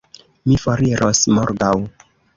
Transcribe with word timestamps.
Mi 0.51 0.55
foriros 0.63 1.21
morgaŭ. 1.37 1.73